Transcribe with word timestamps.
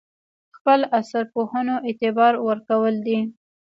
خپل 0.57 0.79
عصر 0.99 1.23
پوهنو 1.33 1.75
اعتبار 1.87 2.33
ورکول 2.47 2.95
دي. 3.05 3.19